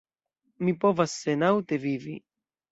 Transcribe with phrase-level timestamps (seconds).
[0.65, 2.19] Mi povas senaŭte vivi.